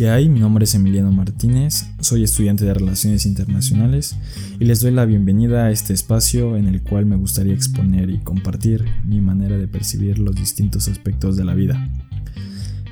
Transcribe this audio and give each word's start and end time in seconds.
¿Qué 0.00 0.08
hay? 0.08 0.30
Mi 0.30 0.40
nombre 0.40 0.64
es 0.64 0.74
Emiliano 0.74 1.12
Martínez, 1.12 1.84
soy 2.00 2.24
estudiante 2.24 2.64
de 2.64 2.72
Relaciones 2.72 3.26
Internacionales 3.26 4.16
y 4.58 4.64
les 4.64 4.80
doy 4.80 4.92
la 4.92 5.04
bienvenida 5.04 5.66
a 5.66 5.70
este 5.70 5.92
espacio 5.92 6.56
en 6.56 6.68
el 6.68 6.80
cual 6.80 7.04
me 7.04 7.16
gustaría 7.16 7.52
exponer 7.52 8.08
y 8.08 8.16
compartir 8.16 8.82
mi 9.04 9.20
manera 9.20 9.58
de 9.58 9.68
percibir 9.68 10.18
los 10.18 10.34
distintos 10.34 10.88
aspectos 10.88 11.36
de 11.36 11.44
la 11.44 11.52
vida. 11.52 11.86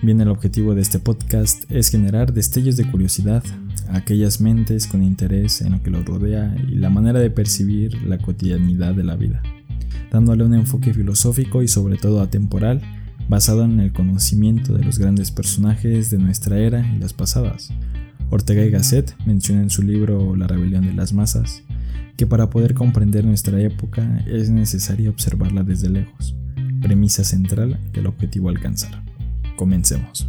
Bien, 0.03 0.21
el 0.21 0.29
objetivo 0.29 0.75
de 0.75 0.83
este 0.83 0.99
podcast 0.99 1.65
es 1.71 1.89
generar 1.89 2.35
destellos 2.35 2.77
de 2.77 2.91
curiosidad 2.91 3.43
a 3.89 3.97
aquellas 3.97 4.43
mentes 4.43 4.87
con 4.87 5.03
interés 5.03 5.63
en 5.63 5.73
lo 5.73 5.83
que 5.83 5.89
los 5.89 6.05
rodea 6.05 6.55
y 6.69 6.75
la 6.75 6.91
manera 6.91 7.21
de 7.21 7.31
percibir 7.31 8.03
la 8.03 8.19
cotidianidad 8.19 8.95
de 8.95 9.05
la 9.05 9.17
vida, 9.17 9.41
dándole 10.13 10.45
un 10.45 10.53
enfoque 10.53 10.93
filosófico 10.93 11.63
y 11.63 11.69
sobre 11.69 11.97
todo 11.97 12.21
atemporal 12.21 12.83
basado 13.29 13.65
en 13.65 13.79
el 13.81 13.93
conocimiento 13.93 14.75
de 14.75 14.85
los 14.85 14.99
grandes 14.99 15.31
personajes 15.31 16.11
de 16.11 16.19
nuestra 16.19 16.59
era 16.59 16.87
y 16.95 16.99
las 16.99 17.13
pasadas. 17.13 17.71
Ortega 18.31 18.65
y 18.65 18.71
Gasset 18.71 19.15
menciona 19.27 19.63
en 19.63 19.71
su 19.71 19.83
libro 19.83 20.37
La 20.37 20.47
rebelión 20.47 20.87
de 20.87 20.95
las 20.95 21.13
masas 21.13 21.63
que 22.19 22.27
para 22.27 22.51
poder 22.51 22.75
comprender 22.75 23.25
nuestra 23.25 23.61
época 23.61 24.25
es 24.27 24.51
necesario 24.51 25.11
observarla 25.11 25.63
desde 25.63 25.89
lejos, 25.89 26.35
premisa 26.83 27.23
central 27.23 27.79
del 27.93 28.09
objetivo 28.09 28.49
a 28.49 28.51
alcanzar. 28.51 29.05
Comencemos. 29.57 30.29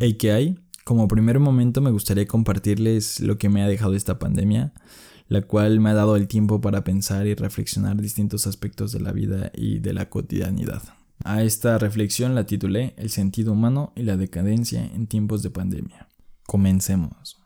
Hey, 0.00 0.14
¿qué 0.14 0.32
hay? 0.32 0.58
Como 0.84 1.08
primer 1.08 1.38
momento 1.40 1.82
me 1.82 1.90
gustaría 1.90 2.26
compartirles 2.26 3.20
lo 3.20 3.36
que 3.36 3.50
me 3.50 3.62
ha 3.62 3.68
dejado 3.68 3.94
esta 3.94 4.18
pandemia, 4.18 4.72
la 5.28 5.42
cual 5.42 5.78
me 5.78 5.90
ha 5.90 5.94
dado 5.94 6.16
el 6.16 6.26
tiempo 6.26 6.62
para 6.62 6.84
pensar 6.84 7.26
y 7.26 7.34
reflexionar 7.34 8.00
distintos 8.00 8.46
aspectos 8.46 8.92
de 8.92 9.00
la 9.00 9.12
vida 9.12 9.52
y 9.54 9.80
de 9.80 9.92
la 9.92 10.08
cotidianidad. 10.08 10.82
A 11.24 11.42
esta 11.42 11.78
reflexión 11.78 12.34
la 12.34 12.46
titulé 12.46 12.94
El 12.96 13.10
sentido 13.10 13.52
humano 13.52 13.92
y 13.96 14.02
la 14.02 14.16
decadencia 14.16 14.84
en 14.84 15.06
tiempos 15.06 15.42
de 15.42 15.50
pandemia. 15.50 16.08
Comencemos. 16.46 17.36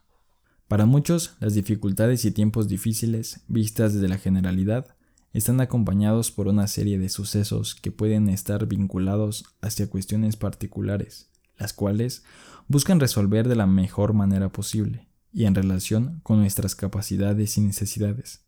Para 0.69 0.87
muchos, 0.87 1.37
las 1.41 1.55
dificultades 1.55 2.25
y 2.25 2.31
tiempos 2.31 2.69
difíciles, 2.69 3.41
vistas 3.49 3.95
desde 3.95 4.09
la 4.09 4.19
generalidad, 4.19 4.95
están 5.33 5.61
acompañados 5.61 6.31
por 6.31 6.49
una 6.49 6.67
serie 6.67 6.99
de 6.99 7.09
sucesos 7.09 7.75
que 7.75 7.91
pueden 7.91 8.29
estar 8.29 8.67
vinculados 8.67 9.45
hacia 9.63 9.89
cuestiones 9.89 10.37
particulares, 10.37 11.31
las 11.59 11.73
cuales 11.73 12.25
buscan 12.69 13.01
resolver 13.01 13.49
de 13.49 13.57
la 13.57 13.67
mejor 13.67 14.13
manera 14.13 14.51
posible 14.51 15.09
y 15.33 15.47
en 15.47 15.55
relación 15.55 16.21
con 16.23 16.39
nuestras 16.39 16.75
capacidades 16.75 17.57
y 17.57 17.63
necesidades. 17.63 18.45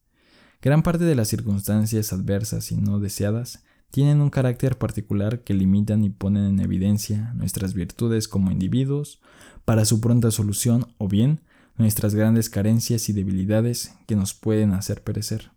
Gran 0.60 0.82
parte 0.82 1.04
de 1.04 1.14
las 1.14 1.28
circunstancias 1.28 2.12
adversas 2.12 2.70
y 2.70 2.76
no 2.76 3.00
deseadas 3.00 3.64
tienen 3.94 4.20
un 4.20 4.28
carácter 4.28 4.76
particular 4.76 5.44
que 5.44 5.54
limitan 5.54 6.02
y 6.02 6.10
ponen 6.10 6.46
en 6.46 6.58
evidencia 6.58 7.32
nuestras 7.34 7.74
virtudes 7.74 8.26
como 8.26 8.50
individuos 8.50 9.20
para 9.64 9.84
su 9.84 10.00
pronta 10.00 10.32
solución 10.32 10.88
o 10.98 11.06
bien 11.06 11.42
nuestras 11.76 12.16
grandes 12.16 12.50
carencias 12.50 13.08
y 13.08 13.12
debilidades 13.12 13.94
que 14.08 14.16
nos 14.16 14.34
pueden 14.34 14.72
hacer 14.72 15.04
perecer. 15.04 15.52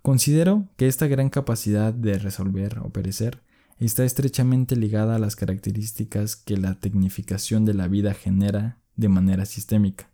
Considero 0.00 0.68
que 0.76 0.86
esta 0.86 1.08
gran 1.08 1.28
capacidad 1.28 1.92
de 1.92 2.20
resolver 2.20 2.78
o 2.84 2.90
perecer 2.90 3.42
está 3.80 4.04
estrechamente 4.04 4.76
ligada 4.76 5.16
a 5.16 5.18
las 5.18 5.34
características 5.34 6.36
que 6.36 6.56
la 6.56 6.78
tecnificación 6.78 7.64
de 7.64 7.74
la 7.74 7.88
vida 7.88 8.14
genera 8.14 8.78
de 8.94 9.08
manera 9.08 9.44
sistémica, 9.44 10.08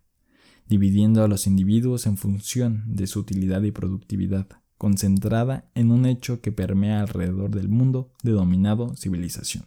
dividiendo 0.67 1.23
a 1.23 1.27
los 1.27 1.45
individuos 1.45 2.07
en 2.07 2.17
función 2.17 2.83
de 2.87 3.05
su 3.05 3.19
utilidad 3.19 3.61
y 3.61 3.69
productividad 3.69 4.47
concentrada 4.77 5.65
en 5.75 5.91
un 5.91 6.05
hecho 6.05 6.41
que 6.41 6.51
permea 6.51 7.01
alrededor 7.01 7.55
del 7.55 7.69
mundo 7.69 8.11
denominado 8.23 8.95
civilización, 8.95 9.65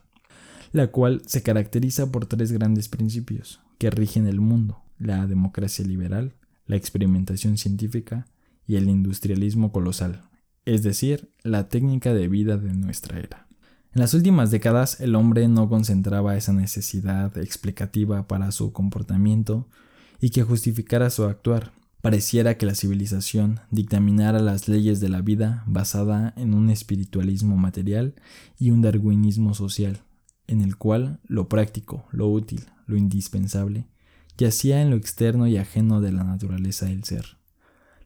la 0.73 0.89
cual 0.89 1.23
se 1.27 1.43
caracteriza 1.43 2.13
por 2.13 2.27
tres 2.27 2.53
grandes 2.53 2.89
principios 2.89 3.61
que 3.79 3.91
rigen 3.91 4.27
el 4.27 4.41
mundo, 4.41 4.83
la 4.99 5.27
democracia 5.27 5.85
liberal, 5.85 6.35
la 6.67 6.77
experimentación 6.77 7.59
científica 7.59 8.27
y 8.67 8.77
el 8.77 8.89
industrialismo 8.89 9.73
colosal, 9.73 10.23
es 10.65 10.83
decir, 10.83 11.33
la 11.43 11.69
técnica 11.69 12.15
de 12.15 12.29
vida 12.29 12.57
de 12.57 12.73
nuestra 12.75 13.19
era. 13.19 13.49
En 13.93 14.01
las 14.01 14.15
últimas 14.15 14.53
décadas 14.53 15.01
el 15.01 15.17
hombre 15.17 15.49
no 15.49 15.69
concentraba 15.69 16.37
esa 16.37 16.53
necesidad 16.53 17.37
explicativa 17.39 18.29
para 18.29 18.53
su 18.53 18.73
comportamiento 18.73 19.69
y 20.21 20.31
que 20.31 20.45
justificara 20.45 21.11
su 21.11 21.25
actuar, 21.25 21.73
Pareciera 22.01 22.57
que 22.57 22.65
la 22.65 22.75
civilización 22.75 23.61
dictaminara 23.71 24.39
las 24.39 24.69
leyes 24.69 25.01
de 25.01 25.11
la 25.11 25.21
vida 25.21 25.63
basada 25.67 26.33
en 26.37 26.55
un 26.55 26.71
espiritualismo 26.71 27.59
material 27.59 28.15
y 28.59 28.71
un 28.71 28.81
darwinismo 28.81 29.53
social, 29.53 30.03
en 30.47 30.63
el 30.63 30.77
cual 30.77 31.21
lo 31.25 31.51
práctico, 31.51 32.07
lo 32.11 32.29
útil, 32.29 32.65
lo 32.87 32.97
indispensable, 32.97 33.87
yacía 34.39 34.81
en 34.81 34.89
lo 34.89 34.97
externo 34.97 35.47
y 35.47 35.59
ajeno 35.59 36.01
de 36.01 36.13
la 36.13 36.25
naturaleza 36.25 36.87
del 36.87 37.05
ser. 37.05 37.37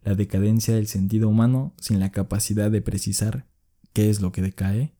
La 0.03 0.17
decadencia 0.17 0.75
del 0.75 0.89
sentido 0.89 1.29
humano 1.29 1.73
sin 1.81 2.01
la 2.01 2.11
capacidad 2.11 2.73
de 2.73 2.83
precisar 2.83 3.47
qué 3.93 4.11
es 4.11 4.21
lo 4.21 4.33
que 4.33 4.43
decae. 4.43 4.93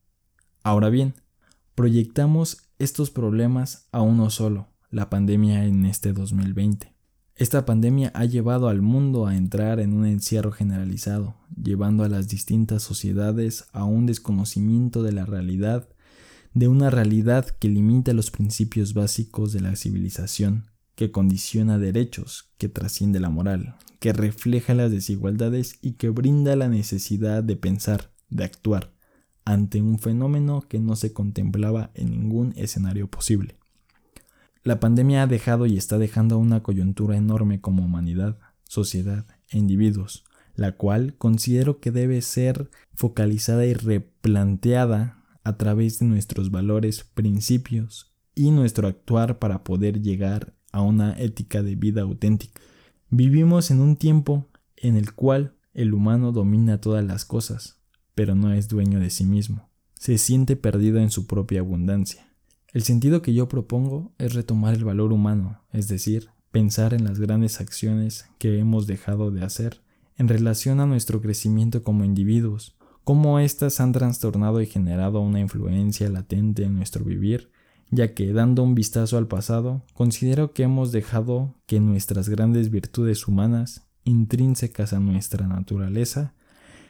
Ahora 0.63 0.89
bien, 0.89 1.15
proyectamos 1.75 2.69
estos 2.79 3.11
problemas 3.11 3.89
a 3.91 4.03
uno 4.03 4.31
solo, 4.31 4.69
la 4.91 5.11
pandemia 5.11 5.65
en 5.65 5.85
este 5.85 6.13
2020. 6.13 6.94
Esta 7.37 7.65
pandemia 7.65 8.13
ha 8.15 8.27
llevado 8.27 8.69
al 8.69 8.81
mundo 8.81 9.27
a 9.27 9.37
entrar 9.37 9.81
en 9.81 9.93
un 9.93 10.07
encierro 10.07 10.53
generalizado, 10.53 11.35
llevando 11.61 12.05
a 12.05 12.09
las 12.09 12.29
distintas 12.29 12.85
sociedades 12.85 13.65
a 13.73 13.85
un 13.85 14.07
desconocimiento 14.07 15.03
de 15.03 15.11
la 15.11 15.27
realidad, 15.27 15.89
de 16.53 16.69
una 16.69 16.91
realidad 16.91 17.47
que 17.59 17.69
limita 17.69 18.13
los 18.13 18.31
principios 18.31 18.95
básicos 18.95 19.53
de 19.53 19.61
la 19.61 19.75
civilización, 19.75 20.67
que 20.95 21.11
condiciona 21.11 21.77
derechos, 21.77 22.53
que 22.57 22.69
trasciende 22.69 23.19
la 23.19 23.31
moral, 23.31 23.75
que 23.99 24.13
refleja 24.13 24.73
las 24.75 24.93
desigualdades 24.93 25.81
y 25.83 25.95
que 25.95 26.11
brinda 26.11 26.55
la 26.55 26.69
necesidad 26.69 27.43
de 27.43 27.57
pensar, 27.57 28.13
de 28.31 28.45
actuar, 28.45 28.95
ante 29.45 29.83
un 29.83 29.99
fenómeno 29.99 30.63
que 30.69 30.79
no 30.79 30.95
se 30.95 31.13
contemplaba 31.13 31.91
en 31.95 32.13
ningún 32.13 32.53
escenario 32.57 33.11
posible. 33.11 33.57
La 34.65 34.81
pandemia 34.81 35.23
ha 35.23 35.27
dejado 35.27 35.67
y 35.67 35.77
está 35.77 35.99
dejando 35.99 36.39
una 36.39 36.63
coyuntura 36.63 37.19
enorme 37.19 37.61
como 37.61 37.85
humanidad, 37.85 38.39
sociedad 38.65 39.27
e 39.51 39.59
individuos, 39.59 40.25
la 40.55 40.73
cual 40.73 41.17
considero 41.19 41.81
que 41.81 41.91
debe 41.91 42.23
ser 42.23 42.71
focalizada 42.95 43.67
y 43.67 43.75
replanteada 43.75 45.23
a 45.45 45.59
través 45.59 45.99
de 45.99 46.07
nuestros 46.07 46.51
valores, 46.51 47.05
principios 47.05 48.15
y 48.35 48.53
nuestro 48.53 48.89
actuar 48.89 49.39
para 49.39 49.65
poder 49.65 50.01
llegar 50.01 50.55
a 50.73 50.81
una 50.81 51.13
ética 51.13 51.63
de 51.63 51.77
vida 51.77 52.01
auténtica. 52.01 52.63
Vivimos 53.11 53.71
en 53.71 53.81
un 53.81 53.97
tiempo 53.97 54.49
en 54.77 54.97
el 54.97 55.13
cual 55.13 55.53
el 55.75 55.93
humano 55.93 56.33
domina 56.33 56.81
todas 56.81 57.05
las 57.05 57.27
cosas, 57.27 57.81
pero 58.15 58.35
no 58.35 58.51
es 58.55 58.69
dueño 58.69 58.99
de 58.99 59.11
sí 59.11 59.25
mismo. 59.25 59.69
Se 59.93 60.17
siente 60.17 60.57
perdido 60.57 61.01
en 61.01 61.11
su 61.11 61.27
propia 61.27 61.61
abundancia. 61.61 62.34
El 62.75 62.83
sentido 62.83 63.23
que 63.23 63.33
yo 63.33 63.47
propongo 63.47 64.11
es 64.19 64.35
retomar 64.35 64.75
el 64.75 64.83
valor 64.83 65.13
humano, 65.13 65.61
es 65.73 65.87
decir, 65.87 66.31
pensar 66.51 66.93
en 66.93 67.05
las 67.05 67.21
grandes 67.21 67.61
acciones 67.61 68.29
que 68.39 68.59
hemos 68.59 68.89
dejado 68.89 69.31
de 69.31 69.45
hacer 69.45 69.81
en 70.17 70.27
relación 70.27 70.81
a 70.81 70.87
nuestro 70.87 71.21
crecimiento 71.21 71.85
como 71.85 72.05
individuos, 72.05 72.77
cómo 73.05 73.39
éstas 73.39 73.79
han 73.79 73.93
trastornado 73.93 74.61
y 74.61 74.67
generado 74.67 75.21
una 75.21 75.39
influencia 75.39 76.09
latente 76.09 76.65
en 76.65 76.75
nuestro 76.75 77.05
vivir, 77.05 77.53
ya 77.91 78.13
que 78.13 78.33
dando 78.33 78.65
un 78.65 78.75
vistazo 78.75 79.19
al 79.19 79.29
pasado, 79.29 79.85
considero 79.95 80.53
que 80.53 80.65
hemos 80.65 80.91
dejado 80.91 81.55
que 81.67 81.79
nuestras 81.79 82.29
grandes 82.29 82.73
virtudes 82.73 83.29
humanas, 83.29 83.87
intrínsecas 84.03 84.93
a 84.93 84.99
nuestra 84.99 85.47
naturaleza, 85.47 86.35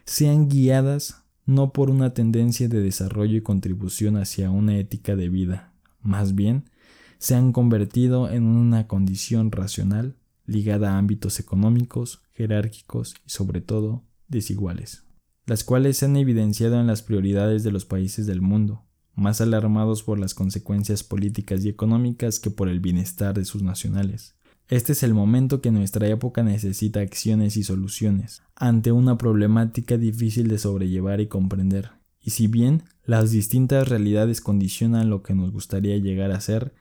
sean 0.07 0.49
guiadas 0.49 1.25
no 1.45 1.75
por 1.75 1.91
una 1.91 2.15
tendencia 2.15 2.69
de 2.69 2.81
desarrollo 2.81 3.37
y 3.37 3.43
contribución 3.43 4.17
hacia 4.17 4.51
una 4.51 4.79
ética 4.79 5.15
de 5.15 5.29
vida, 5.29 5.74
más 6.05 6.35
bien, 6.35 6.71
se 7.19 7.35
han 7.35 7.53
convertido 7.53 8.31
en 8.31 8.45
una 8.45 8.87
condición 8.87 9.51
racional 9.51 10.17
ligada 10.47 10.93
a 10.93 10.99
ámbitos 10.99 11.41
económicos, 11.41 12.23
jerárquicos 12.35 13.15
y 13.27 13.31
sobre 13.31 13.61
todo 13.61 14.05
desiguales, 14.29 15.05
las 15.47 15.65
cuales 15.65 15.97
se 15.97 16.05
han 16.05 16.17
evidenciado 16.17 16.79
en 16.79 16.87
las 16.87 17.03
prioridades 17.03 17.65
de 17.65 17.73
los 17.73 17.87
países 17.87 18.27
del 18.27 18.43
mundo, 18.43 18.85
más 19.15 19.41
alarmados 19.41 20.03
por 20.03 20.19
las 20.19 20.35
consecuencias 20.35 21.03
políticas 21.03 21.65
y 21.65 21.69
económicas 21.69 22.41
que 22.41 22.51
por 22.51 22.69
el 22.69 22.81
bienestar 22.81 23.35
de 23.35 23.45
sus 23.45 23.63
nacionales. 23.63 24.37
Este 24.69 24.93
es 24.93 25.03
el 25.03 25.15
momento 25.15 25.61
que 25.61 25.71
nuestra 25.71 26.09
época 26.09 26.43
necesita 26.43 27.01
acciones 27.01 27.57
y 27.57 27.65
soluciones 27.65 28.43
ante 28.57 28.93
una 28.93 29.19
problemática 29.19 29.99
difícil 29.99 30.49
de 30.49 30.59
sobrellevar 30.59 31.21
y 31.21 31.27
comprender, 31.27 31.91
y 32.21 32.31
si 32.31 32.49
bien 32.49 32.83
las 33.07 33.31
distintas 33.31 33.89
realidades 33.89 34.41
condicionan 34.41 35.11
lo 35.11 35.23
que 35.23 35.35
nos 35.35 35.53
gustaría 35.53 35.97
llegar 35.99 36.31
a 36.31 36.41
ser, 36.41 36.73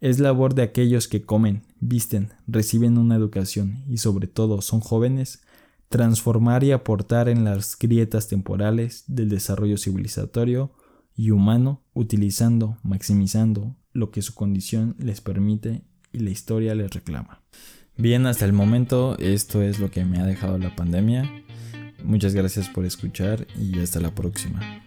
es 0.00 0.18
labor 0.18 0.54
de 0.54 0.62
aquellos 0.62 1.06
que 1.06 1.22
comen, 1.22 1.62
visten, 1.80 2.30
reciben 2.46 2.98
una 2.98 3.16
educación 3.16 3.84
y 3.88 3.98
sobre 3.98 4.26
todo 4.26 4.60
son 4.60 4.80
jóvenes, 4.80 5.42
transformar 5.88 6.64
y 6.64 6.72
aportar 6.72 7.28
en 7.28 7.44
las 7.44 7.78
grietas 7.78 8.26
temporales 8.28 9.04
del 9.06 9.28
desarrollo 9.28 9.76
civilizatorio 9.76 10.72
y 11.14 11.30
humano, 11.30 11.82
utilizando, 11.94 12.78
maximizando 12.82 13.76
lo 13.92 14.10
que 14.10 14.22
su 14.22 14.34
condición 14.34 14.96
les 14.98 15.20
permite 15.20 15.82
y 16.12 16.20
la 16.20 16.30
historia 16.30 16.74
les 16.74 16.90
reclama. 16.90 17.42
Bien, 17.96 18.26
hasta 18.26 18.44
el 18.44 18.52
momento 18.52 19.16
esto 19.18 19.62
es 19.62 19.78
lo 19.78 19.90
que 19.90 20.04
me 20.04 20.18
ha 20.18 20.26
dejado 20.26 20.58
la 20.58 20.74
pandemia. 20.74 21.30
Muchas 22.02 22.34
gracias 22.34 22.68
por 22.68 22.84
escuchar 22.84 23.46
y 23.56 23.78
hasta 23.78 24.00
la 24.00 24.14
próxima. 24.14 24.82